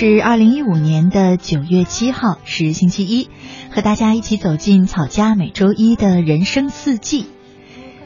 [0.00, 3.28] 是二零一五年的九月七号，是星期一，
[3.72, 7.26] 和大家一起走进草家每周一的人生四季。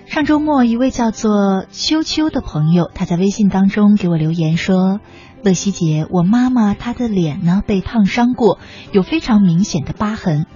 [0.07, 5.01] 上周末，一位叫做秋秋的朋友，他在微信当中给我留言说
[5.45, 8.59] ：“乐西姐，我妈妈她的脸呢被烫伤过，
[8.93, 10.47] 有非常明显的疤痕。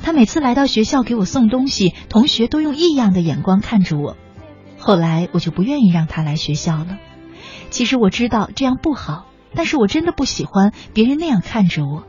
[0.00, 4.16] 她每次来到学校给我送东西，同学都用异样的眼光看着我。
[4.78, 6.98] 后来我就不愿意让她来学校了。
[7.70, 12.04] 其实我知道这样不好。”但是我真的不喜欢别人那样看着我。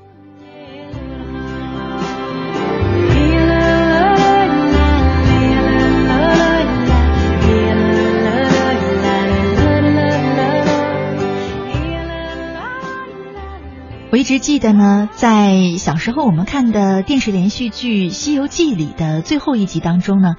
[14.11, 20.35] 我一直记得呢，在小时候我们看的电视连续剧《西游记》里的最后一集当中呢，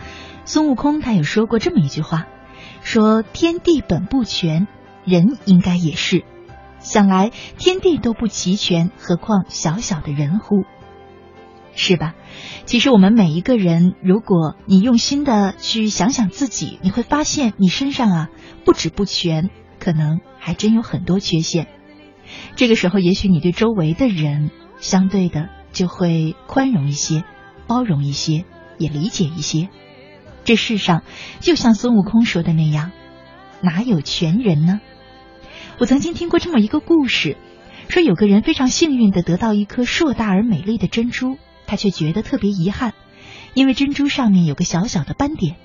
[0.47, 2.25] 孙悟空他有说过这么一句话，
[2.81, 4.67] 说天地本不全，
[5.05, 6.25] 人应该也是。
[6.87, 10.65] 想来天地都不齐全，何况小小的人乎？
[11.75, 12.15] 是吧？
[12.65, 18.29] 其实我们每一个人，如果你用心的去想想自己，你会发现你身上啊
[18.65, 19.51] 不止不全，
[19.81, 21.67] 可能还真有很多缺陷。
[22.55, 27.25] 这个时候，也许你对周围的人相对的就会宽容一些，
[27.67, 28.45] 包容一些，
[28.79, 29.69] 也理解一些。
[30.45, 31.03] 这世上
[31.41, 32.93] 就像孙悟空说的那样，
[33.61, 34.81] 哪有全人呢？
[35.79, 37.37] 我曾经听过这么一个故事，
[37.89, 42.95] 说有个人非常幸运的得到一颗硕大而美丽的珍珠，他却觉得特别遗憾，
[43.53, 45.57] 因为珍珠上面有个小小的斑点。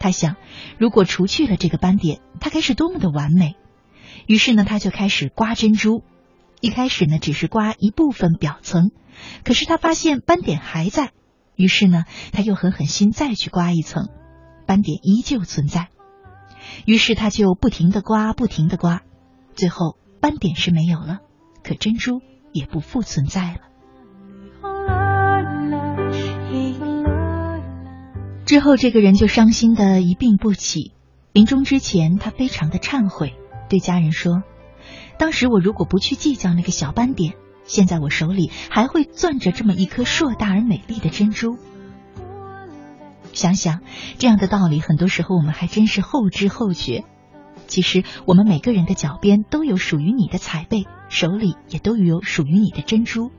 [0.00, 0.34] 他想，
[0.78, 3.54] 如果除去了这个斑点，它该是多么的完美。
[4.26, 6.02] 于是呢，他就开始刮珍珠。
[6.60, 8.90] 一开始呢，只是刮一部分表层，
[9.44, 11.12] 可是他发现斑点还在。
[11.54, 14.08] 于是呢，他又狠狠心再去刮一层，
[14.66, 15.88] 斑点依旧存在。
[16.84, 19.02] 于是他就不停的刮，不停的刮。
[19.56, 21.18] 最后斑点是没有了，
[21.64, 22.20] 可珍珠
[22.52, 23.60] 也不复存在了。
[28.44, 30.92] 之后这个人就伤心的一病不起，
[31.32, 33.34] 临终之前他非常的忏悔，
[33.68, 34.42] 对家人说
[35.18, 37.34] ：“当时我如果不去计较那个小斑点，
[37.64, 41.56] 现在我手里还会攥着这么一颗硕大而美丽的珍珠。”
[43.32, 43.80] 想想
[44.18, 47.04] 这样的道理，很多时候我们还真是后知后觉。
[47.66, 53.30] 其实，我们每个人的脚边都有属于你的彩贝，手里也都有属于你的珍珠。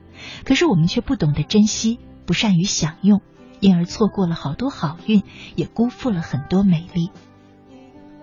[0.44, 3.22] 可是我们却不懂得珍惜，不善于享用，
[3.60, 5.24] 因而错过了好多好运，
[5.56, 7.10] 也辜负了很多美丽。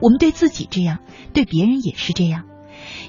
[0.01, 0.99] 我们对自己这样，
[1.33, 2.45] 对别人也是这样。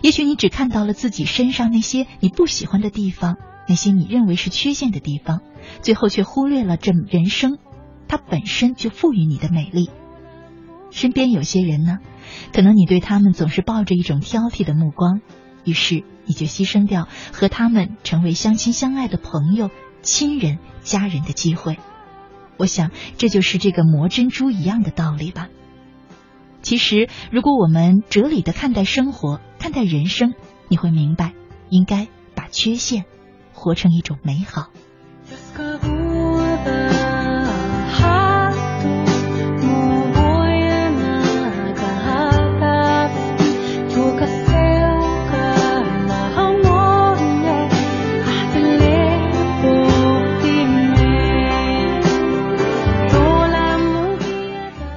[0.01, 5.41] 也许你只看到了自己身上那些你不喜欢的地方，那些你认为是缺陷的地方，
[5.81, 7.57] 最后却忽略了这人生
[8.07, 9.89] 它本身就赋予你的美丽。
[10.91, 11.97] 身边有些人呢？
[12.53, 15.21] 可能你对他们总是抱着一种挑剔的目光，
[15.63, 19.69] 于是你就牺牲掉和他们成为相亲相爱的朋友、
[20.01, 21.77] 亲人、家人的机会。
[22.57, 25.49] 我想这就是这个磨珍珠一样的道理吧。
[26.61, 30.33] 其实，如果我们哲理的看待生活、看待人生，
[30.67, 31.33] 你会明白，
[31.69, 33.05] 应该把缺陷
[33.53, 34.69] 活成一种美好。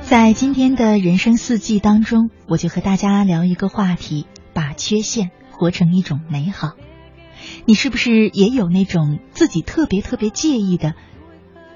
[0.09, 6.73] 在今天的人生四季当中，我就和大家聊一个话题：把缺陷活成一种美好。
[7.67, 10.95] 你是不是也有那种自己特别特别介意的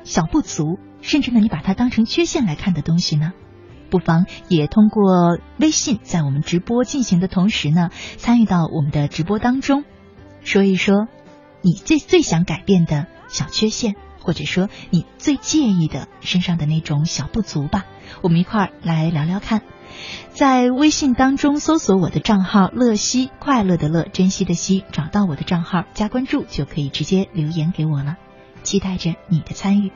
[0.02, 3.34] 小不足，甚至呢，你把它当成缺陷来看的东西呢？
[3.90, 9.84] 不妨也通过微信，在我们直播进行的同时呢，参与到我们的直播当中，
[10.42, 11.06] 说一说
[11.60, 17.84] 你最最想改变的小缺陷，或者说你最介意的身上的那种小不足吧。
[18.22, 19.62] 我们一块儿来聊聊看。
[20.30, 28.16] 在微信当中搜索我的账号“乐西”，快乐的乐，珍惜的惜，找到我的账号加关注，就可以直接留言给我了。
[28.62, 29.92] 期待着你的参与。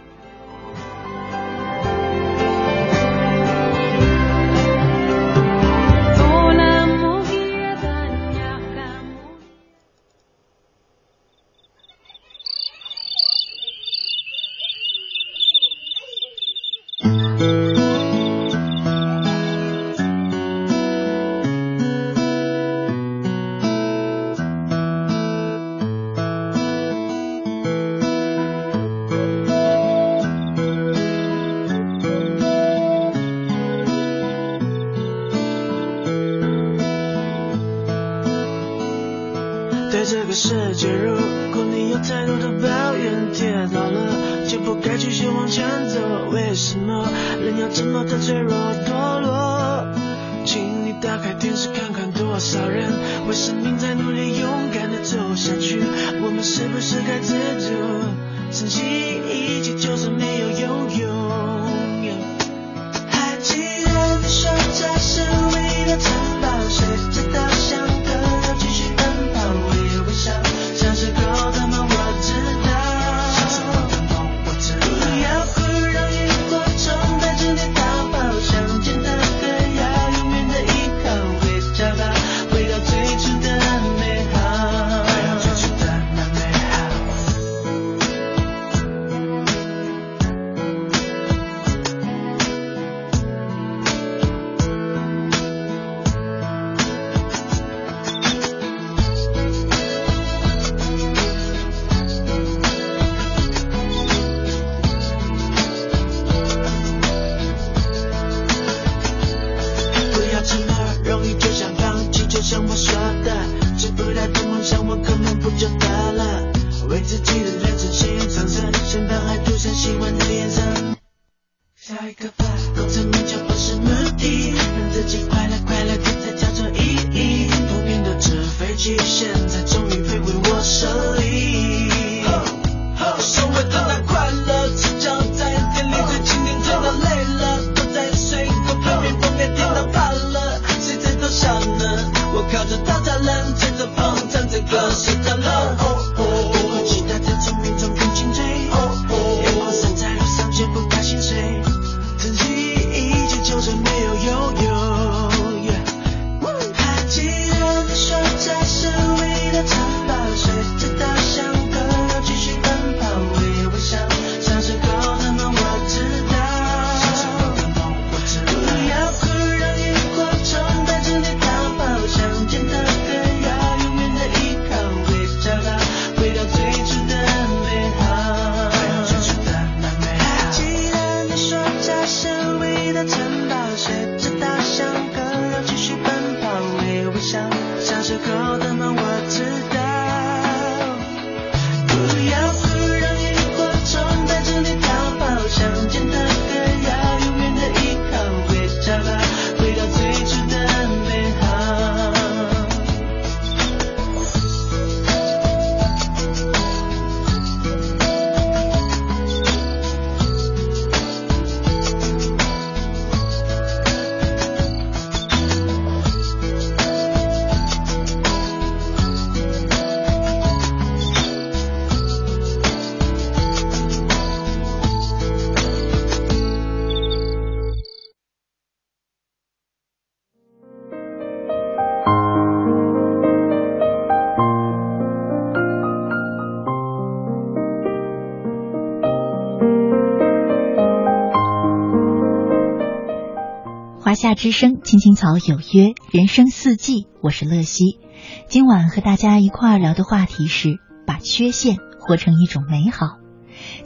[244.27, 248.01] 夏之声，青青草有约，人生四季，我是乐西。
[248.49, 253.21] 今晚和大家一块聊的话题是把缺陷活成一种美好。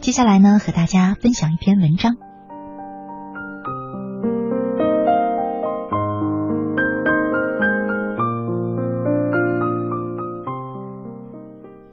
[0.00, 2.16] 接下来呢，和大家分享一篇文章。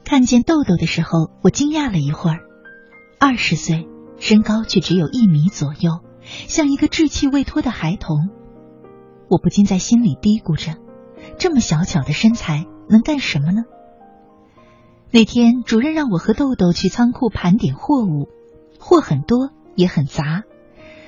[0.06, 2.38] 看见豆豆的时候，我惊讶了一会儿。
[3.20, 3.89] 二十岁，
[4.20, 6.00] 身高却只有一米左右。
[6.48, 8.30] 像一个稚气未脱的孩童。
[9.30, 10.78] 我不禁在心里嘀咕着：
[11.38, 13.64] 这么小巧的身材能干什么呢？
[15.12, 18.30] 那天主任让我和豆豆去仓库盘点货物，
[18.80, 20.44] 货很多也很杂，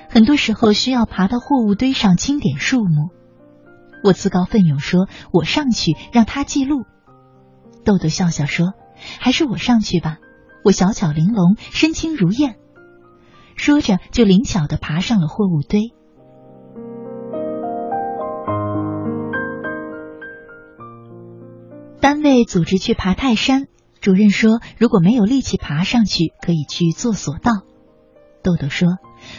[0.08, 3.10] 很多时候需要爬到货物堆上清点数目。
[4.02, 6.84] 我自告奋勇说：“我上去让他记录。”
[7.84, 8.72] 豆豆笑笑说
[9.20, 10.18] ：“还是我上去吧，
[10.64, 12.56] 我小巧玲珑，身轻如燕。”
[13.60, 15.92] 说着就灵巧的爬上了货物堆。
[22.00, 23.66] 单位组织去爬泰山，
[24.00, 27.52] 主任说如果没有力气爬上去，可以去坐索道。
[28.42, 28.88] 豆豆说：“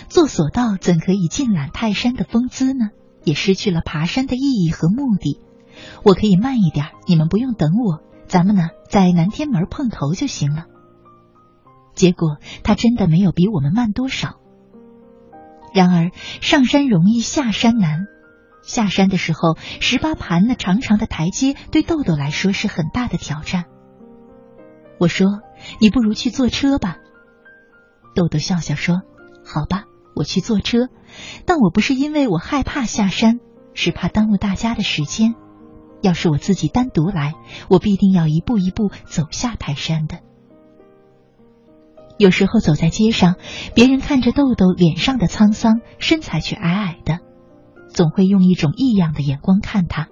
[0.07, 2.89] 坐索道怎可以尽览泰山的风姿呢？
[3.23, 5.39] 也失去了爬山的意义和目的。
[6.03, 8.03] 我可以慢一点，你们不用等我。
[8.27, 10.65] 咱们呢，在南天门碰头就行了。”
[12.01, 14.39] 结果他真的没有比我们慢多少。
[15.71, 16.09] 然而
[16.41, 18.07] 上山容易下山难，
[18.63, 23.65] 下山的时候十八盘那长长的台阶对豆豆来说是很大的挑战。
[24.97, 25.41] 我说
[25.79, 26.97] ：“你不如去坐车吧。”
[28.17, 29.03] 豆豆笑笑说
[29.45, 29.83] ：“好吧，
[30.15, 30.89] 我去坐车。
[31.45, 33.37] 但我不是因为我害怕下山，
[33.75, 35.35] 是怕耽误大家的时间。
[36.01, 37.35] 要是我自己单独来，
[37.69, 40.17] 我必定要一步一步走下泰山的。”
[42.21, 43.37] 有时候走在街上，
[43.73, 47.17] 别人看着豆豆脸上的沧桑，身材却矮矮的，
[47.89, 50.07] 总会用一种异样的眼光看他。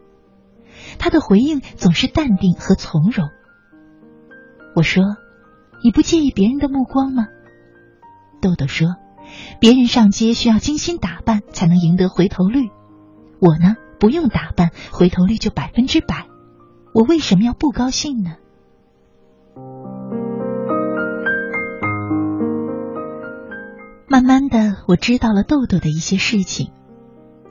[0.98, 3.30] 他的回应总是淡定和从容。
[4.75, 5.04] 我说
[5.86, 7.28] ：“你不介意别人的目光吗？”
[8.42, 8.96] 豆豆说
[9.62, 12.70] ：“别人上街需要精心打扮才能赢得回头率，
[13.39, 16.25] 我呢不用打扮，回头率就百分之百。
[16.96, 18.32] 我为什么要不高兴呢？”
[24.12, 26.72] 慢慢的，我知道了豆豆的一些事情。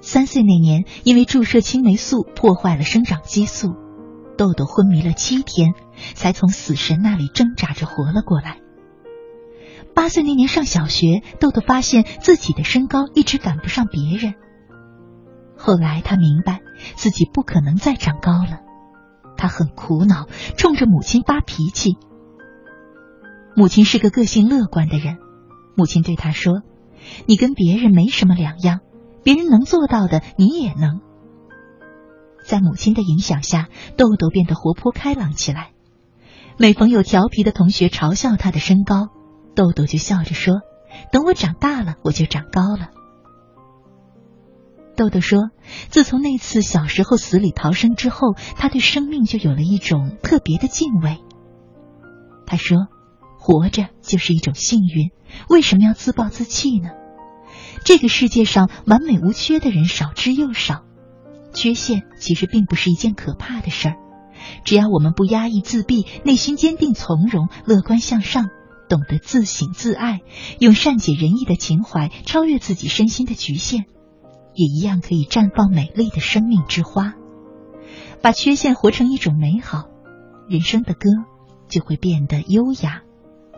[0.00, 3.74] 三岁那年，因为注射青霉素破坏了生长激素，
[4.36, 5.74] 豆豆昏迷了七天，
[6.14, 8.58] 才从死神那里挣扎着活了过来。
[9.94, 14.34] 八岁那年上小学，豆豆发现自己的身高一直赶不上别人。
[15.56, 16.60] 后来他明白
[16.96, 18.62] 自己不可能再长高了，
[19.36, 21.96] 他很苦恼，冲着母亲发脾气。
[23.54, 25.18] 母亲是个个性乐观的人。
[25.78, 26.62] 母亲对他说
[27.26, 28.80] ：“你跟别人没什么两样，
[29.22, 31.00] 别人能做到的你也能。”
[32.44, 35.70] 在母亲的影响下，豆豆变得活泼开朗起来。
[36.56, 39.06] 每逢有调皮的同学嘲笑他的身高，
[39.54, 40.62] 豆豆就笑着说
[41.12, 42.88] ：“等我长大了，我就长高了。”
[44.98, 45.50] 豆豆说
[45.90, 51.18] ：“自从那次小时候死里逃生之后，他对生命就有了一种特别的敬畏。”
[52.46, 52.88] 他说。
[53.48, 55.10] 活着就是一种幸运，
[55.48, 56.90] 为什么要自暴自弃呢？
[57.82, 60.84] 这个世界上完美无缺的人少之又少，
[61.54, 63.96] 缺陷其实并不是一件可怕的事儿。
[64.64, 68.50] 只要我们不压抑自闭，内心坚定从容、乐观向上，
[68.86, 70.20] 懂得自省自爱，
[70.58, 73.86] 用善解人意的情怀超越自己身心的局限，
[74.52, 77.14] 也一样可以绽放美丽的生命之花。
[78.20, 79.84] 把缺陷活成一种美好，
[80.50, 81.08] 人生的歌
[81.70, 83.04] 就会变得优雅。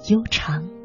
[0.06, 0.79] 悠长。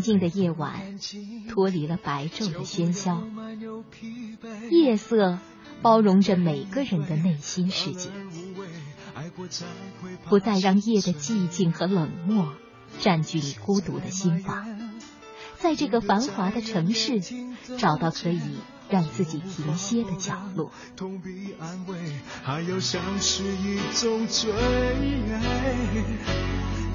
[0.00, 0.98] 静静的夜晚，
[1.48, 3.22] 脱离了白昼的喧嚣，
[4.70, 5.38] 夜色
[5.82, 8.10] 包容着每个人的内心世界，
[10.24, 12.54] 不再让夜的寂静和冷漠
[12.98, 14.92] 占据你孤独的心房，
[15.58, 17.20] 在这个繁华的城市，
[17.78, 18.40] 找到可以
[18.88, 20.72] 让自己停歇的角落。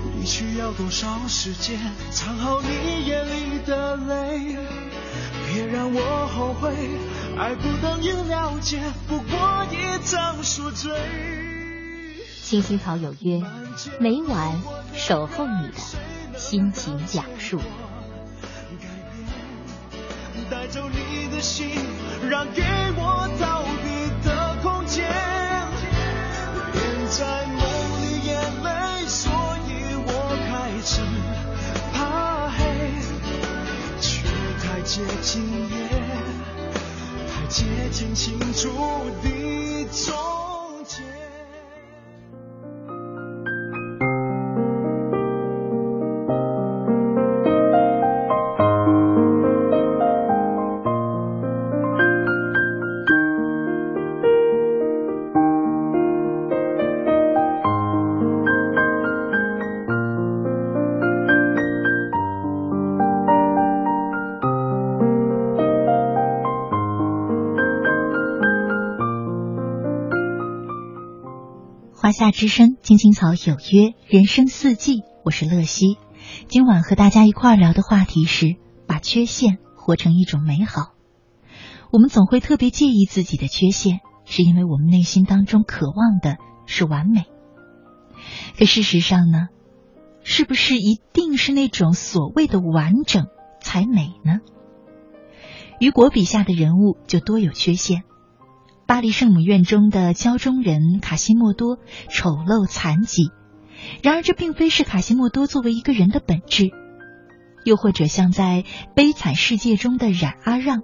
[0.06, 1.80] 离去要多少时间，
[2.12, 4.58] 藏好你眼里的泪？
[5.52, 6.74] 别让我后悔，
[7.38, 10.92] 爱不等于了解，不过一场宿醉。
[12.42, 13.42] 青青草有约，
[14.00, 14.62] 每晚
[14.96, 17.60] 守候你的心情讲述。
[20.50, 21.70] 带走你的心，
[22.28, 22.64] 让给
[22.98, 25.06] 我逃避的空间。
[26.74, 27.46] 连在
[34.90, 35.88] 接近也，
[37.30, 38.70] 太接近清楚
[39.22, 40.49] 的终
[72.32, 75.98] 之声，青青草有约，人生四季，我是乐西。
[76.48, 78.56] 今晚和大家一块聊的话题是
[78.88, 80.94] 把缺陷活成一种美好。
[81.92, 87.26] 我们总会特别介意自己的缺陷，是因为我们内心当中渴望的是完美。
[88.58, 89.48] 可事实上呢，
[90.24, 93.28] 是不是一定是那种所谓的完整
[93.62, 94.40] 才美呢？
[95.80, 98.04] 雨果笔下的人物就多有缺陷。
[98.90, 101.78] 巴黎圣母院中的胶中人卡西莫多
[102.10, 103.30] 丑陋残疾，
[104.02, 106.72] 然而这并非是卡西莫多作为一个人的本质。
[107.64, 108.64] 又或者像在
[108.96, 110.82] 《悲惨世界》中的冉阿让，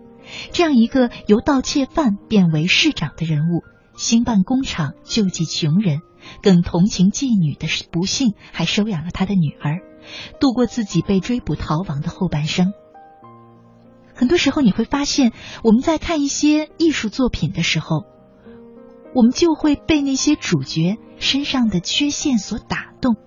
[0.51, 3.63] 这样一个由盗窃犯变为市长的人物，
[3.97, 6.01] 兴办工厂救济穷人，
[6.43, 9.79] 更同情妓女的不幸，还收养了他的女儿，
[10.39, 12.71] 度过自己被追捕逃亡的后半生。
[14.15, 18.05] 很多时候你会发现，我们在看一些艺术作品的时候，
[19.13, 23.17] 我们就会被那些主角身上的缺陷所打动。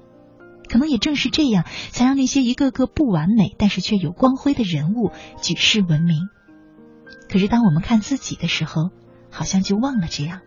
[0.70, 6.28] 可能也正是这样，才让那些一个个不完美但是却有光辉的人物举世闻名。
[7.30, 8.90] 可是当我们看自己的时候，
[9.30, 10.40] 好像就忘了这样。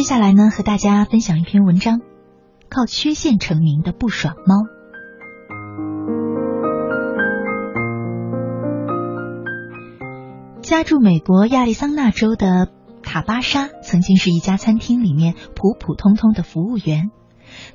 [0.00, 2.00] 接下来呢，和大家分享一篇文章，
[2.70, 4.54] 靠缺陷成名的不爽猫。
[10.62, 12.70] 家住美国亚利桑那州的
[13.02, 17.10] 塔巴莎，曾经是一家餐厅里面普普通通的服务员，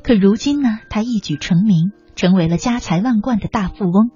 [0.01, 4.09] 可如今呢，他一举成名，成为了家财万贯的大富翁，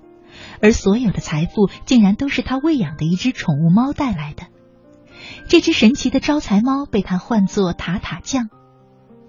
[0.63, 4.48] 而所有的财富竟然都是他喂养的一只宠物猫带来的。
[5.48, 8.50] 这只神奇的招财猫被他唤作塔塔酱，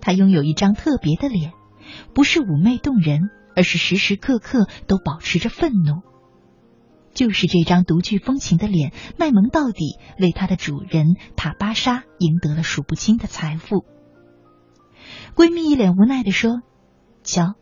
[0.00, 1.52] 它拥有一张特别的脸，
[2.14, 6.02] 不是妩媚动人，而是时时刻刻都保持着愤怒。
[7.12, 13.84] 就是这张独具风情的脸，卖萌到底，为它的主人塔巴莎赢得了数不清的财富。
[15.34, 16.62] 闺蜜一脸无奈的说
[17.24, 17.54] ：“瞧，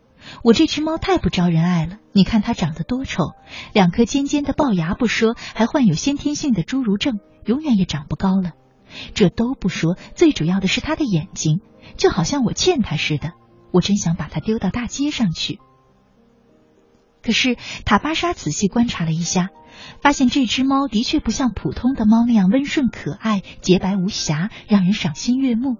[0.43, 1.99] 我这只猫太不招人爱了。
[2.13, 3.33] 你看它长得多丑，
[3.73, 8.53] 两颗尖尖的龅牙不说，还患有先天性的侏儒症，永远也长不高了。
[9.15, 11.61] 这都不说，最主要的是它的眼睛，
[11.97, 13.33] 就好像我欠它似的。
[13.73, 15.59] 我真想把它丢到大街上去。”
[17.23, 19.51] 可是塔巴莎仔细观察了一下，
[20.01, 25.77] 发现这只猫的确不像普通的猫那样温顺可爱、洁白无瑕，让人赏心悦目。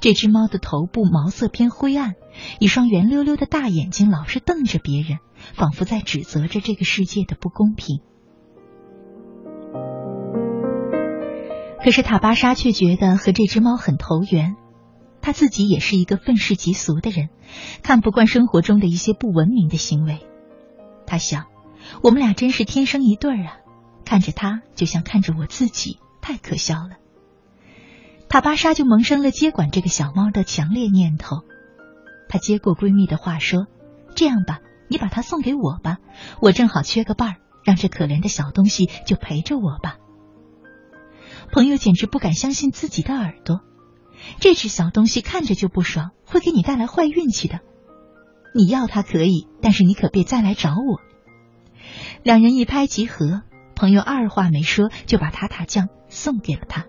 [0.00, 2.14] 这只猫的头部毛色偏灰暗，
[2.58, 5.18] 一双圆溜溜的大眼睛老是瞪着别人，
[5.54, 8.00] 仿佛在指责着这个世界的不公平。
[11.84, 14.54] 可是塔巴莎却觉得和这只猫很投缘，
[15.20, 17.28] 他自己也是一个愤世嫉俗的人，
[17.82, 20.20] 看不惯生活中的一些不文明的行为。
[21.06, 21.46] 他想，
[22.02, 23.56] 我们俩真是天生一对儿啊！
[24.04, 27.01] 看着他，就像看着我自己，太可笑了。
[28.32, 31.42] 塔巴莎就萌生了接管这个小猫的强烈念头。
[32.30, 33.66] 她接过闺蜜的话说
[34.16, 35.98] ：“这样吧，你把它送给我吧，
[36.40, 39.98] 我正好缺个伴儿，让这可怜的小东西就陪着我吧。”
[41.52, 43.60] 朋友简直不敢相信自己的耳朵，
[44.40, 47.60] 这只小东西看着就不爽，会给你带来坏运气的。
[48.54, 51.02] 你要它可以，但是你可别再来找我。
[52.22, 53.42] 两人一拍即合，
[53.74, 56.86] 朋友二话没说就把塔塔酱送给了他。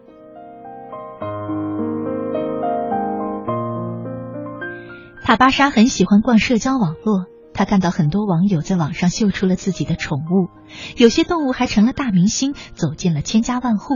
[5.23, 10.49] 塔巴莎很喜欢逛社交网络，他看到很多网友在网上秀出了自己的宠物，
[10.97, 13.95] 有些动物还成了大明星，走进了千家万户。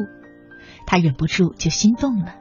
[0.85, 2.35] 他忍不住就心动了。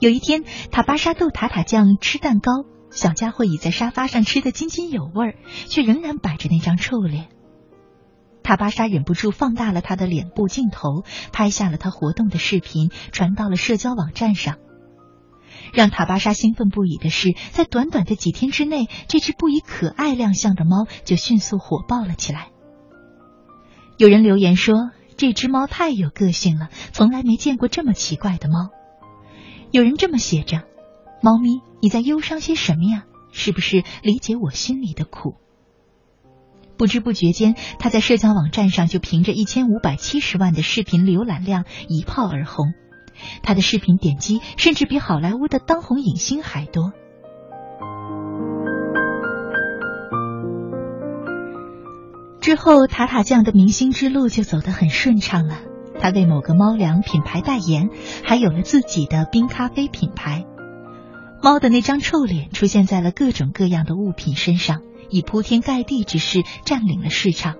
[0.00, 2.50] 有一天，塔巴莎逗塔塔酱吃蛋糕，
[2.90, 5.36] 小家伙倚在沙发上吃得津津有味，
[5.68, 7.28] 却仍然摆着那张臭脸。
[8.42, 14.56] 塔巴莎忍不住放大了他的脸部镜头，拍下了他活动的视频，传到了社交网站上。
[15.72, 22.48] 让塔巴莎兴奋不已的是，在短短的几天之内，这只不以可爱亮相的猫就迅速火爆了起来。
[23.98, 24.90] 有人留言说。
[25.16, 28.70] 这只猫太有个性了，从来没见过这么奇怪的猫。
[29.70, 30.64] 有人这么写着
[31.22, 33.04] ：“猫咪，你在忧伤些什么呀？
[33.30, 35.36] 是不是理解我心里的苦？”
[36.76, 42.74] 不知不觉间，他在社交网站上就凭着一千五百七十万的视频浏览量一炮而红，
[43.42, 46.92] 他的视频点击甚至比好莱坞的当红影星还多。
[52.40, 55.58] 之后，塔塔酱的明星之路就走得很顺畅了。
[55.98, 57.88] 他为某个猫粮品牌代言，
[58.22, 60.44] 还有了自己的冰咖啡品牌。
[61.42, 67.54] 猫的那张臭脸出现在了各种各样的物品身上，以铺天盖地之势占领了市场。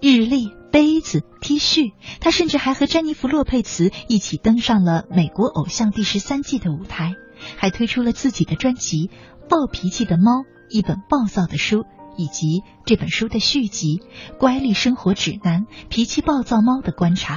[0.00, 7.14] 日历、杯子、T 恤，他甚至还和詹妮弗·洛佩茨一起登上了《美国偶像》第十三季的舞台，
[7.56, 9.06] 还推出了自己的专辑
[9.48, 11.84] 《暴脾气的猫》，一本暴躁的书。
[12.16, 14.00] 以及这本书的续集
[14.36, 17.36] 《乖戾生活指南：脾气暴躁猫的观察》。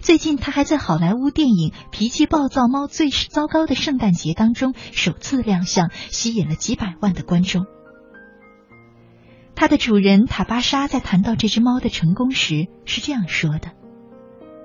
[0.00, 7.66] 最近，他还在好莱坞电影《脾气暴躁猫最糟糕的圣诞节》当中首次亮相，吸引了几百万的观众。
[9.56, 13.72] 它的主人塔巴莎在谈到这只猫的成功时是这样说的：“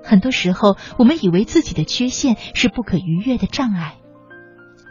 [0.04, 3.96] 很多时候，我们以为自己的缺陷是不可逾越的障碍。”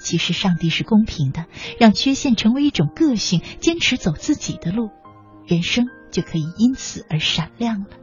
[0.04, 1.46] 其实上帝是公平的，
[1.80, 4.90] 让缺陷成为一种个性，坚持走自己的路，
[5.46, 8.01] 人生就可以因此而闪亮了。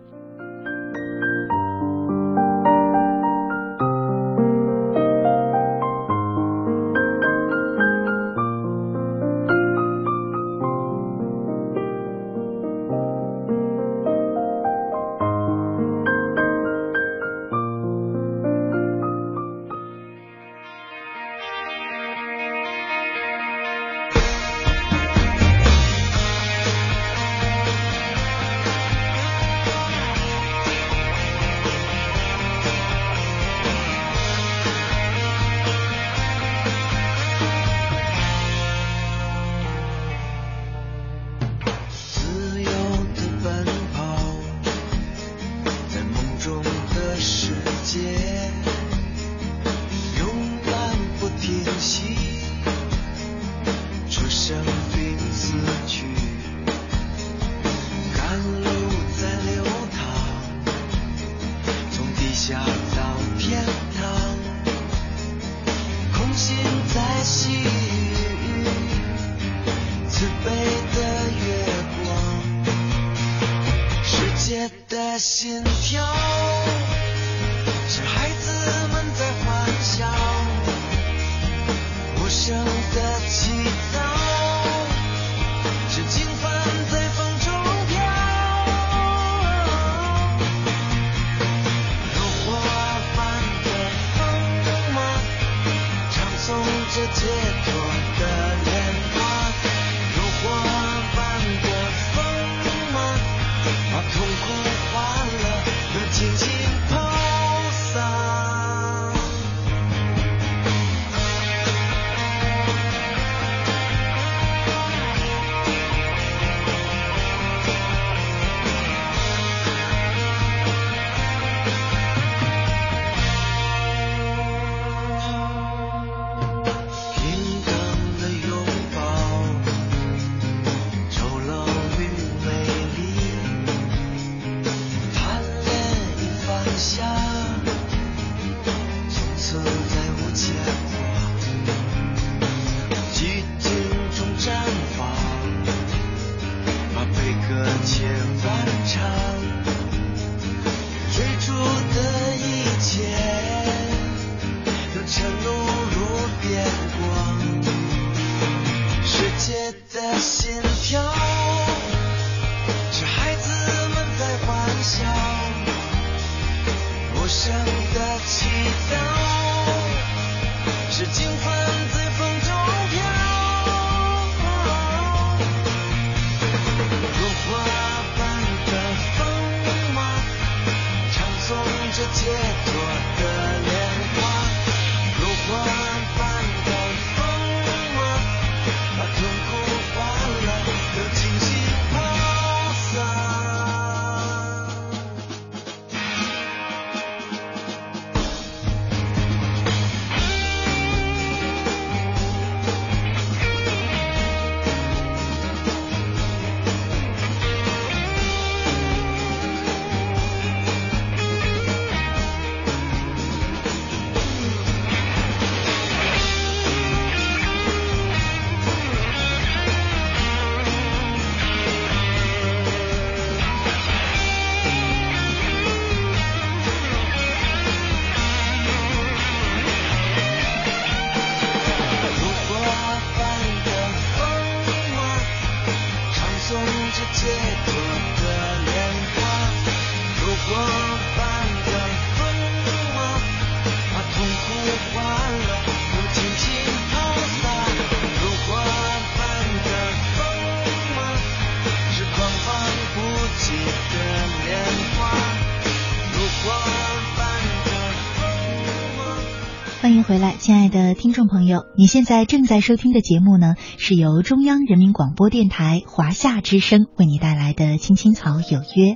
[260.09, 268.95] 回来，亲爱的听众朋友，你现在正在收听的节目呢，是由中央人民广播电台华夏之声为你带来的《青青草有约》，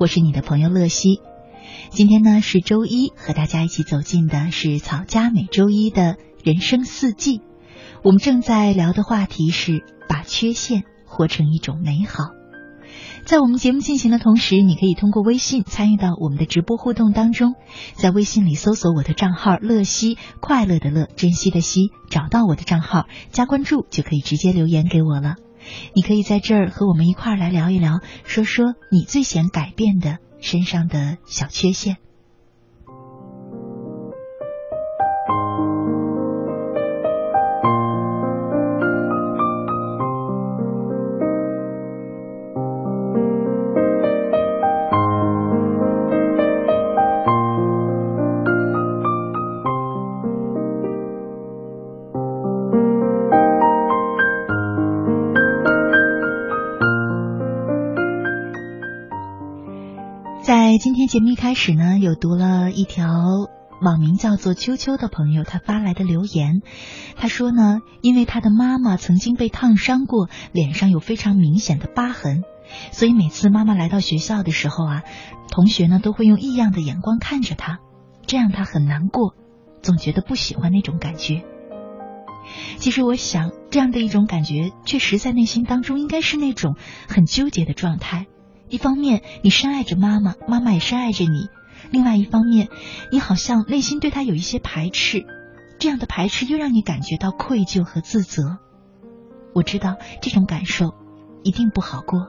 [0.00, 1.20] 我是你的朋友乐西。
[1.90, 7.42] 今天呢是周一，和大家一起走进的是草家每周一的人生四季。
[8.02, 12.30] 我们正在聊的话题是把缺陷活成一种美好。
[13.24, 17.54] 在我们节目进行的同时，你可以通过微信参与到我们的直播互动当中，
[17.94, 25.36] 在微信里搜索我的账号“乐西”，快乐的乐，珍惜的惜，找到我的账号加关注，就可以直接留言给我了。
[25.94, 31.96] 你可以在这儿和我们一块儿来聊一聊，说说你最想改变的身上的小缺陷。
[61.14, 63.06] 节目一开始呢，有读了一条
[63.80, 66.60] 网名叫做“秋秋”的朋友他发来的留言。
[67.14, 72.42] 他说呢，因为他的妈妈曾经被烫伤过，脸上有非常明显的疤痕，
[72.90, 75.02] 所以每次妈妈来到学校的时候啊，
[75.52, 77.78] 同学呢都会用异样的眼光看着他，
[78.26, 79.36] 这让他很难过，
[79.82, 81.44] 总觉得不喜欢那种感觉。
[82.78, 86.74] 其实我想，这样的一种感觉，确实在内心当中应该是那种
[87.06, 88.26] 很纠结的状态。
[88.68, 91.48] 一方面，你深爱着妈妈，妈妈也深爱着你；
[91.90, 92.68] 另外一方面，
[93.12, 95.24] 你好像内心对她有一些排斥，
[95.78, 98.58] 这样的排斥又让你感觉到愧疚和自责。
[99.54, 100.94] 我知道这种感受
[101.42, 102.28] 一定不好过。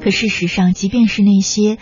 [0.00, 1.78] 可事实上，即便是那些，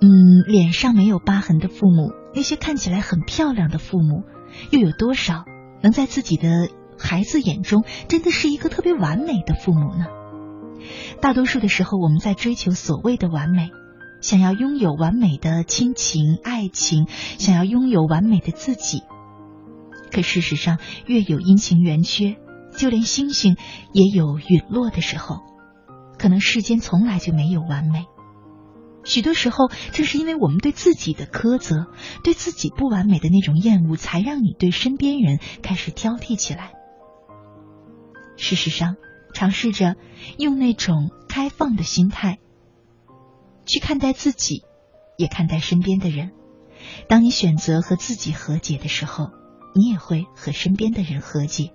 [0.00, 4.24] 嗯，脸上没有疤痕的父母，那些看起来很漂亮的父母，
[4.70, 5.44] 又有多少
[5.82, 10.06] 能在自己的孩子眼中真的是一个特别完美的父母呢？
[11.20, 13.70] 大多数的时候，我们在追求所谓的完美，
[14.20, 17.06] 想要拥有完美的亲情、爱情，
[17.38, 19.02] 想要拥有完美的自己。
[20.12, 22.36] 可事实上，月有阴晴圆缺，
[22.76, 23.56] 就连星星
[23.92, 25.40] 也有陨落的时候。
[26.18, 28.06] 可能世间从来就没有完美。
[29.04, 31.86] 许多时候，正是因为我们对自己的苛责，
[32.24, 36.72] 对自己不完美的那种厌恶，才让你对身边人开始挑剔起来。
[38.36, 38.96] 事实上，
[39.34, 39.96] 尝试着
[40.38, 42.38] 用那种开放的心态
[43.64, 44.62] 去看待自己，
[45.16, 46.32] 也看待身边的人。
[47.08, 49.30] 当你选择和自己和解的时候。
[49.78, 51.70] 你也会和身边的人和解，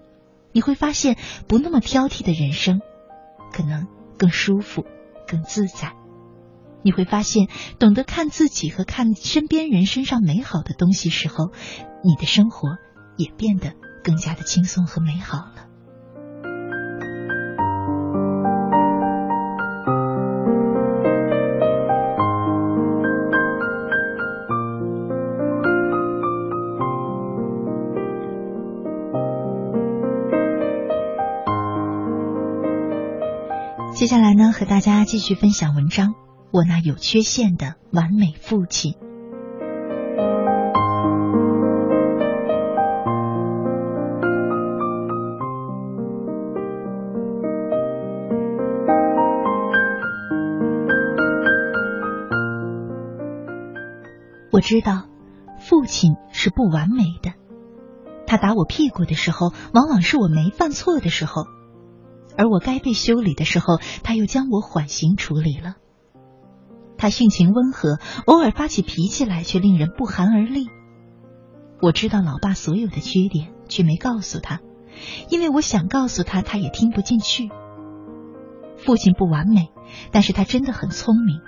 [0.54, 2.82] 你会发现不那么挑剔的人生，
[3.54, 3.86] 可能
[4.18, 4.88] 更舒服、
[5.28, 5.94] 更自在。
[6.82, 7.48] 你会发现，
[7.78, 11.52] 懂得看自己和看身边人身上美好的东西时候，
[12.04, 12.70] 你的生活
[13.18, 15.61] 也变得更加的轻松和美好了。
[34.62, 36.14] 和大家继续分享文章。
[36.52, 38.94] 我那有缺陷的完美父亲。
[54.52, 55.08] 我知道，
[55.60, 57.34] 父亲是不完美的。
[58.28, 61.46] 他打我屁股的时候，往往是我没犯错的时候。
[62.38, 65.76] 而我该被修理的时候，他又将我缓刑处理了。
[66.98, 70.68] 他性情温和，偶尔发起脾气来却令人不寒而栗。
[71.82, 74.60] 我知道老爸所有的缺点，却没告诉他，
[75.30, 77.50] 因为我想告诉他，他也听不进去。
[78.78, 79.70] 父亲不完美，
[80.12, 81.40] 但是他真的很聪明。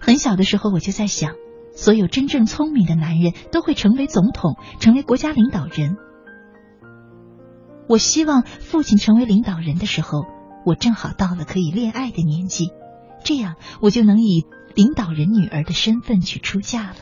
[0.00, 1.32] 很小的时候我就在想，
[1.74, 5.96] 所有真正聪明的男人都会成为总统，成为国家领导人。
[7.86, 10.24] 我希望父亲成为领导人的时候，
[10.64, 12.70] 我正好到了可以恋爱的年纪，
[13.22, 16.96] 这样我就能以领导人女儿的身份去出嫁了。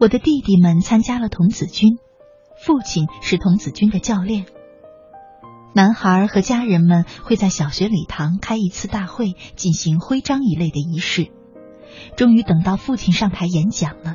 [0.00, 1.96] 我的弟弟们参加了童子军，
[2.62, 4.44] 父亲是童子军的教练。
[5.76, 11.32] 男孩和家人们会在小学礼堂开一次大会，进行徽章一类的仪式。
[12.16, 14.14] 终于等到父亲上台演讲了，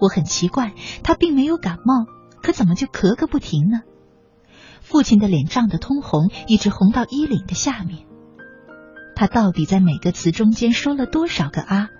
[0.00, 0.72] 我很奇怪，
[1.04, 2.04] 他并没有感冒，
[2.42, 3.82] 可怎么就咳个不停呢？
[4.80, 8.00] 父亲的脸涨得通红，一直红到衣领的下面。
[9.14, 11.90] 他到底在每个词中间说了多少个啊？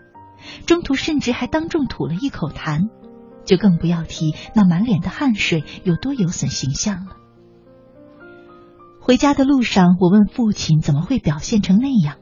[0.66, 2.88] 中途甚至还当众吐了一口痰，
[3.44, 7.12] 就更不要提那满脸的汗水有多有损形象了。
[9.08, 12.18] 回家的路上，我问父亲怎么会表现成那样。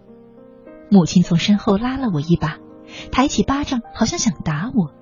[0.88, 2.58] 母亲从身后拉了我一把，
[3.10, 4.94] 抬起巴掌，好像想打我。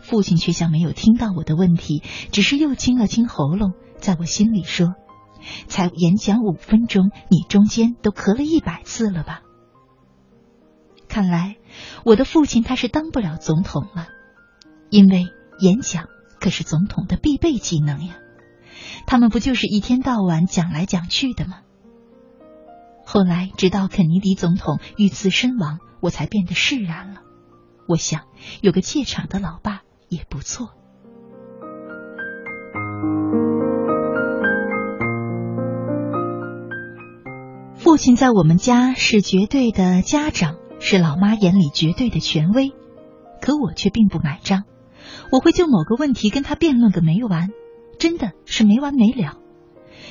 [0.00, 4.94] 父亲却像没有听到我的问题，只是又清了清喉咙，在我心里说
[5.66, 9.40] ：“才演讲五分钟，你中间都咳了一百次了吧？”
[11.10, 11.56] 看来
[12.04, 14.06] 我的父亲他是当不了总统了，
[14.90, 15.26] 因为
[15.58, 16.04] 演讲
[16.40, 18.18] 可是总统的必备技能呀。
[19.06, 21.58] 他们不就是一天到晚讲来讲去的吗？
[23.04, 27.20] 后来，直到肯尼迪总统遇刺身亡，我才变得释然了。
[27.88, 28.22] 我想，
[28.60, 30.70] 有个怯场的老爸也不错。
[37.76, 42.72] 父亲在我们家是绝对的家长，是老妈眼里绝对的权威，
[43.40, 44.64] 可我却并不买账。
[45.30, 47.50] 我会就某个问题跟他辩论个没完。
[48.06, 49.36] 真的是没完没了，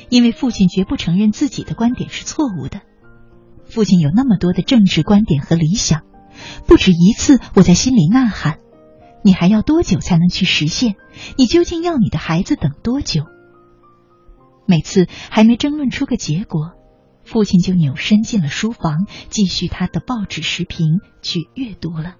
[0.09, 2.81] 因为父亲绝不承认自己的观点是错误的。
[3.63, 6.01] 父亲有那么多的政治观点和理想，
[6.67, 8.59] 不止一次，我在心里呐喊
[9.23, 10.95] ：“你还要多久才能去实现？
[11.37, 13.23] 你究竟要你的孩子等多久？”
[14.67, 16.73] 每次还没争论出个结果，
[17.23, 22.17] 父亲就扭身进了书房，继续他的报纸时评去阅读了。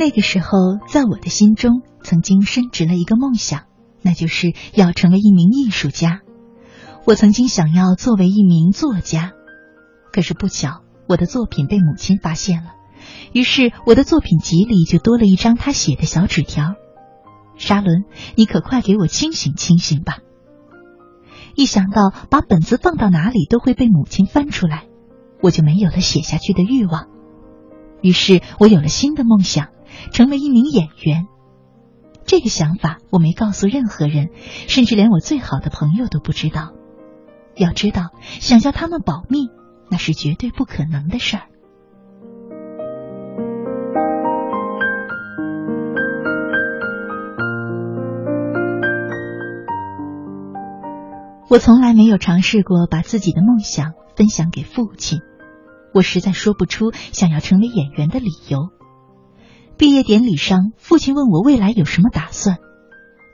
[0.00, 3.64] 那个时候，在我的心中曾经深植了一个梦想，
[4.00, 6.22] 那就是要成为一名艺术家。
[7.04, 9.32] 我曾经想要作为一名作家，
[10.10, 12.70] 可是不巧，我的作品被母亲发现了，
[13.34, 16.76] 于是我的作品集里就多了一张他写的小纸条
[17.58, 18.04] ：“沙伦，
[18.36, 20.20] 你可快给我清醒清醒吧！”
[21.54, 24.86] 一想到把本子放到哪里都会被母亲翻出来，
[25.42, 27.08] 我就没有了写下去的欲望。
[28.00, 29.68] 于是我有了新的梦想。
[30.12, 31.26] 成为一名演员，
[32.24, 36.72] 这个想法我没告诉任何人，甚至连我最好的朋友都不知道。
[37.56, 39.48] 要知道，想叫他们保密，
[39.90, 41.42] 那是绝对不可能的事儿。
[51.48, 55.18] 我从来没有尝试过把自己的梦想分享给父亲，
[55.92, 58.68] 我实在说不出想要成为演员的理由。
[59.80, 62.58] 毕业典礼上，父亲问我未来有什么打算，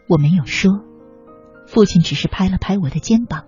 [0.09, 0.85] 我没有说。
[1.67, 3.47] 父亲只是拍了拍我的肩膀：“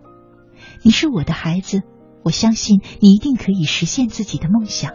[0.83, 1.83] 你是我的孩子，
[2.25, 4.95] 我相信你一定可以实现自己的梦想。”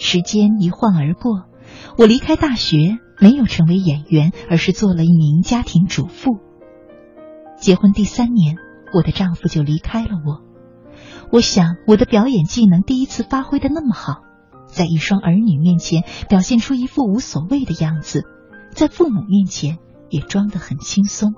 [0.00, 1.44] 时间一晃而过，
[1.98, 6.38] 我离开大学，没有成为演员，而是做了一名家庭主妇。
[7.58, 8.56] 结婚第三年，
[8.94, 10.40] 我的丈夫就离开了我。
[11.30, 14.22] 我想，我的表演技能第一次发挥的那么好。
[14.72, 18.24] 在一双儿女面前表现出一副无所谓的样子，
[18.74, 21.34] 在父母面前也装得很轻松。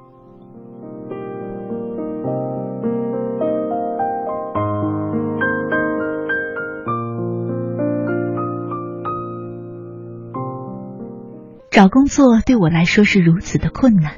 [11.70, 14.12] 找工作对我来说是如此的困难，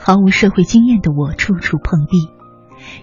[0.00, 2.18] 毫无社会经验的我处处碰壁。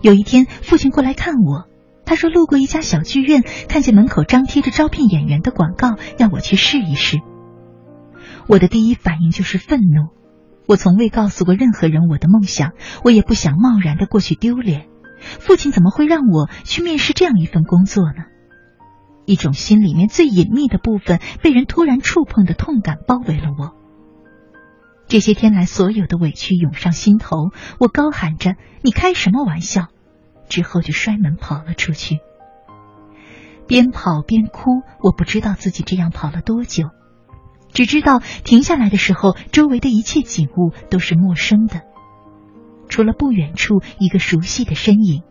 [0.01, 1.74] 有一天，父亲过来看我。
[2.05, 7.17] 他说：“路过一家小剧院，看见门口张贴着招聘演员的广告，要我去试一试。”
[8.47, 10.13] 我的第一反应就是愤怒。
[10.67, 12.71] 我从未告诉过任何人我的梦想，
[13.03, 14.87] 我也不想贸然的过去丢脸。
[15.19, 18.25] 父亲怎么会让我去面试这样一份工作呢？
[19.25, 23.73] 一种心里面最隐秘的部分被人突然触碰的痛感包围了我。
[25.07, 29.87] 这些天来所有的委屈涌上心头，我高喊着：“你开什么玩笑！”
[30.47, 32.19] 之后就摔门跑了出去，
[33.67, 34.81] 边跑边哭。
[35.01, 36.89] 我不知道自己这样跑了多久，
[37.73, 41.81] 只知道停下来的时候，周围的一切景物都是陌生的，
[42.89, 45.23] 除了不远处一个熟悉的身影。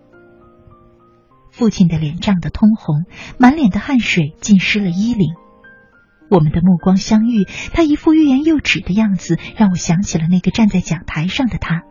[1.51, 3.05] 父亲的脸涨得通红，
[3.39, 5.35] 满脸的汗水浸湿了衣领。
[6.29, 11.83] 我们的目光相遇，他一副欲言又止的样子，让我想起了那个站在讲台上的他。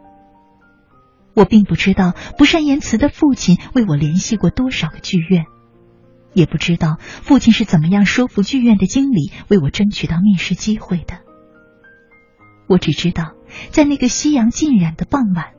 [1.35, 5.45] 我并不知道不善言辞的父亲为我联系过多少个剧院，
[6.33, 11.19] 也不知道父亲是怎么样说服剧院的经理为我争取到面试机会的。
[12.67, 13.33] 我只知道，
[13.71, 15.53] 在那个夕阳尽染的傍晚，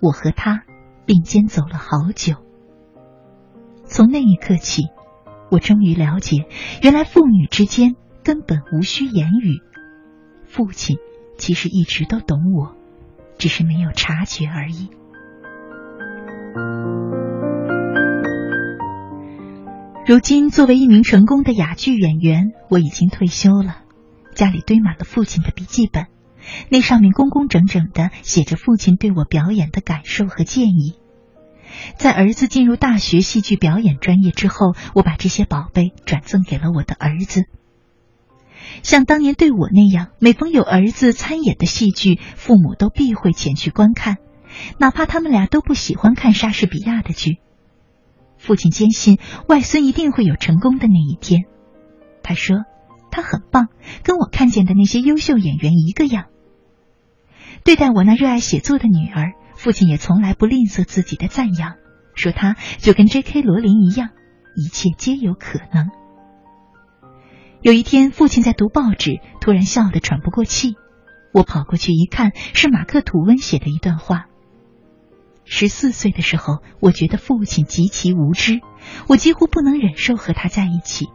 [0.00, 0.62] 我和他
[1.06, 2.36] 并肩走了好久。
[3.84, 4.84] 从那一刻起，
[5.50, 6.46] 我终于了解，
[6.82, 9.60] 原来父女之间根本无需言语，
[10.46, 10.96] 父亲
[11.36, 12.76] 其实一直都懂我，
[13.36, 14.88] 只是没有察觉而已。
[20.06, 23.82] 如今，作为一名成功的哑剧演员，我已经退休了。
[24.34, 26.06] 家里堆满了父亲的笔记本，
[26.68, 30.98] 那上面工工整整的写着父亲对我表演的感受和建议。
[31.96, 37.44] 在儿子进入大学戏剧表演专业之后，我把这些宝贝转赠给了我的儿子。
[38.82, 44.16] 像当年对我那样，每逢有儿子参演的戏剧，父母都必会前去观看。
[44.78, 47.38] 哪怕他们俩都不喜欢看莎士比亚的剧，
[48.38, 51.42] 父亲坚信外孙一定会有成功的那一天。
[52.22, 52.58] 他说
[53.10, 53.68] 他很棒，
[54.02, 56.26] 跟我看见的那些优秀演员一个样。
[57.64, 61.74] 对待我那热爱写作的女儿，父亲也从来不吝啬自己的赞扬，
[62.14, 63.42] 说她就跟 J.K.
[63.42, 64.10] 罗琳一样，
[64.56, 65.90] 一切皆有可能。
[67.60, 70.76] 有一天，父亲在读报纸，突然笑得喘不过气。
[71.34, 74.29] 我跑过去一看，是马克吐温写的一段话。
[75.52, 78.60] 十四岁的时候，我觉得父亲极其无知，
[79.08, 81.08] 我几乎不能忍受和他在一起。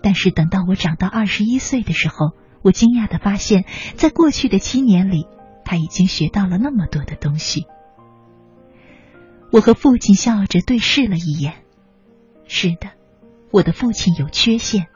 [0.00, 2.30] 但是等到我长到二十一岁的时候，
[2.62, 3.64] 我惊讶的发现，
[3.96, 5.26] 在过去的七年里，
[5.64, 7.66] 他已经学到了那么多的东西。
[9.50, 11.64] 我和父亲笑着对视了一眼。
[12.46, 12.92] 是的，
[13.50, 14.86] 我的父亲有缺陷，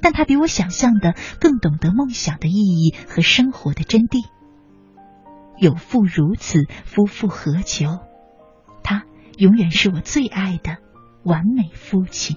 [0.00, 4.33] 但他比我想象的更懂得梦想的意义和生活的真谛。
[5.56, 8.00] 有妇如此，夫复何求？
[8.82, 9.04] 他
[9.38, 10.78] 永远是我最爱的
[11.22, 12.36] 完美父亲。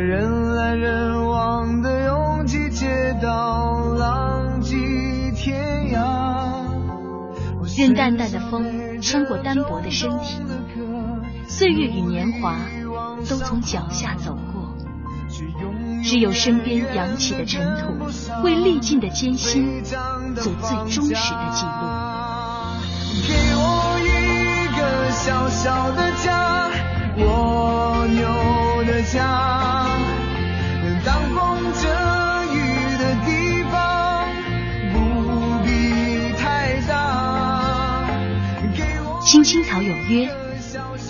[0.00, 4.76] 人来人往的拥挤街道浪迹
[5.34, 6.64] 天涯。
[7.76, 10.40] 任淡淡的风穿过单薄的身体，
[11.46, 12.56] 岁月与年华
[13.28, 14.74] 都从脚下走过，
[16.02, 21.72] 只有身边扬起的尘土，为历尽的艰辛做最忠实的记录。
[23.26, 24.06] 给我一
[24.76, 26.70] 个小小的家，
[27.18, 29.87] 蜗牛的家，
[39.38, 40.28] 青青草有约，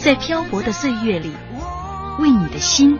[0.02, 1.32] 在漂泊的岁月里，
[2.18, 2.98] 为你的心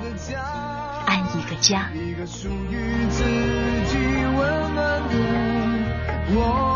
[1.05, 1.91] 安一个家。
[1.93, 3.99] 一个属于自己
[4.39, 6.68] 温暖的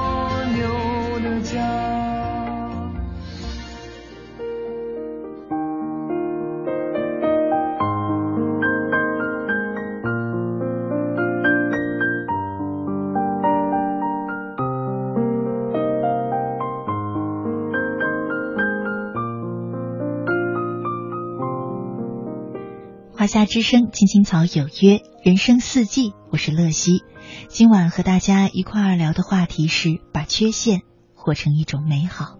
[23.33, 27.03] 夏之声，青青草有约，人生四季，我是乐西。
[27.49, 30.83] 今晚和大家一块儿聊的话题是把缺陷
[31.15, 32.37] 活成一种美好。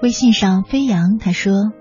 [0.00, 1.72] 微信上飞扬他说：“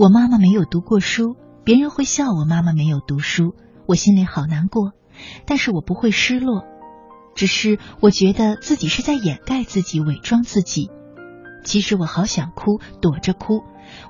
[0.00, 3.54] 我妈妈没有读过书，别人会笑我妈妈没有读书，
[3.84, 4.92] 我心里好难过，
[5.44, 6.64] 但是我不会失落。”
[7.34, 10.90] 只是我觉得自己是在掩盖自己，伪装自己。
[11.64, 13.62] 其实我好想哭，躲着哭。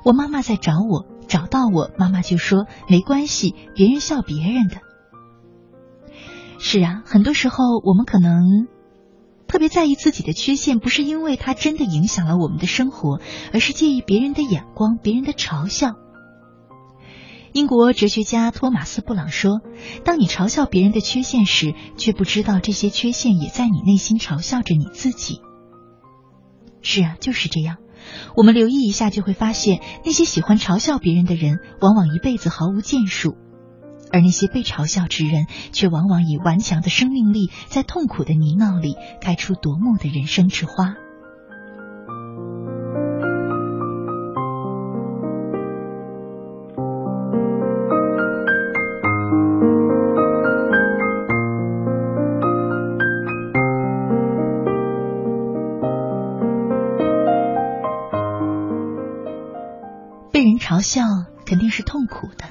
[0.04, 4.76] 我妈妈在找我，找到我，妈妈就说没关系，别人笑别人的。
[6.58, 8.68] 是啊，很多时候我们可能
[9.48, 13.20] 特别在意自己的缺陷，不是因为它真的影响了我们的生活，
[13.52, 15.94] 而是介意别人的眼光，别人的嘲笑。
[17.52, 19.60] 英国哲学家托马斯·布朗说
[20.04, 25.40] ：“当你嘲笑别人的缺陷时，却不知道这些缺陷也在你内心嘲笑着你自己。”
[26.80, 27.78] 是啊，就是这样。
[28.36, 33.32] 我们留意一下，就会发现，那些喜欢嘲笑别人的人，往往一辈子毫无建树；
[34.12, 40.94] 而那些被嘲笑之人，却往往以顽强的生命力，在痛苦的泥淖里开出夺目的人生之花。
[61.50, 62.44] 肯定是痛苦的，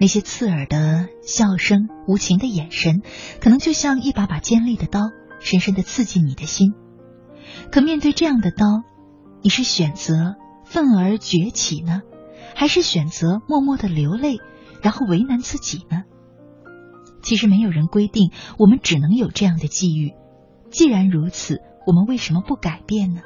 [0.00, 3.00] 那些刺耳的笑声、无情的眼神，
[3.40, 6.74] 可能就像一把把尖利的刀，深深的刺进你的心。
[7.70, 8.82] 可面对这样的刀，
[9.40, 10.34] 你是选择
[10.64, 12.02] 愤而崛起呢，
[12.56, 14.38] 还是选择默默的流泪，
[14.82, 16.02] 然后为难自己呢？
[17.22, 20.14] 其实没有人规定我们只能有这样的际遇。
[20.72, 23.20] 既然如此，我们为什么不改变呢？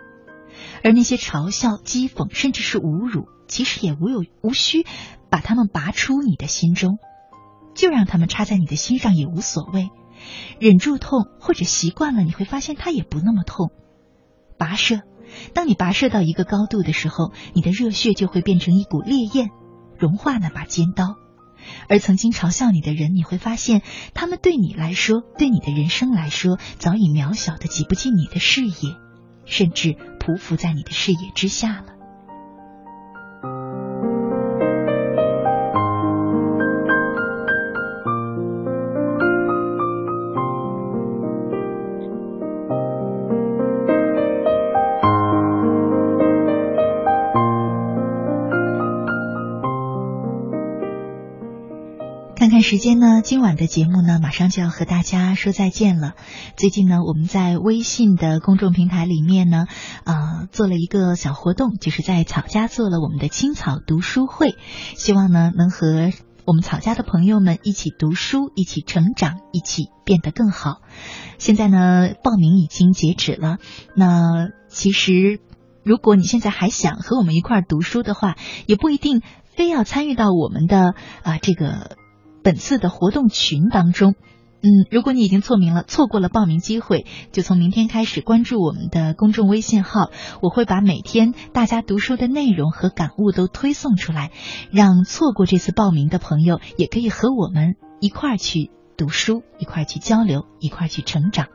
[0.83, 3.29] 而那些嘲笑、讥讽，甚至是侮辱。
[3.47, 4.87] 其实也无有无需
[5.31, 6.99] 把它们拔出你的心中，
[7.75, 9.91] 就让他们插在你的心上也无所谓。
[10.59, 13.71] 忍住痛或者习惯了，你会发现它也不那么痛。
[14.59, 15.03] 跋涉
[15.53, 19.51] 当你跋涉到一个高度的时候，你的热血就会变成一股烈焰，
[19.99, 21.17] 融化那把尖刀。
[21.89, 23.83] 而曾经嘲笑你的人，你会发现，
[24.15, 28.97] 他们对你来说，对你的人生来说，早已渺小的挤不进你的视野，
[29.47, 31.94] 甚至匍匐在你的视野之下了。
[52.65, 53.21] 时间呢？
[53.23, 56.15] 今晚的节目呢，马上就要和大家说再见了。
[56.57, 59.67] 最近呢，我们在微信的公众平台里面呢，
[60.05, 64.57] 啊，做了一个小活动，就是在草家做了我们的青草读书会，
[64.97, 66.11] 希望呢，能和
[66.47, 70.81] 我们草家的朋友们一起读书，一起成长，一起变得更好。
[71.37, 73.59] 现在呢，报名已经截止了。
[73.95, 75.39] 那其实，
[75.83, 79.21] 如果你现在还想和我们一块儿读书的话，也不一定
[79.55, 80.95] 非要参与到我们的
[81.25, 81.99] 啊这个。
[82.45, 84.15] 本次的活动群当中，
[84.61, 90.11] 嗯，如果你已经错名了，错过了报名机会，就从明天开始关注我们的公众微信号，
[90.43, 94.31] 我会把每天大家读书的内容和感悟都推送出来，
[94.71, 101.49] 让错过这次报名的朋友也可以和我们一块儿去读书，一块儿去交流，一块儿去成长。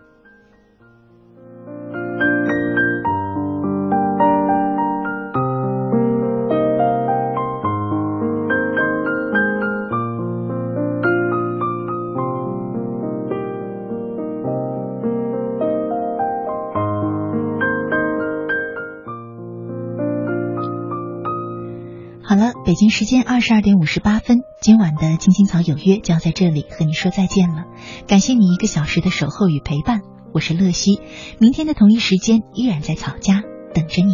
[22.79, 27.65] 京时间二十二点五十八分，今晚的青青草有约就要在这里和你说再见了。
[28.07, 29.99] 感谢你一个小时的守候与陪伴，
[30.33, 31.01] 我是乐西。
[31.39, 34.13] 明天的同一时间依然在草家等着你，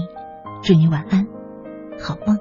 [0.64, 1.28] 祝你晚安，
[2.02, 2.40] 好梦。